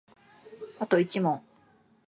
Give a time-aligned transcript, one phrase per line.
[0.79, 1.43] あと一問